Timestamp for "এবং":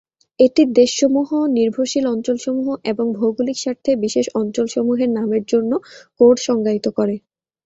2.91-3.05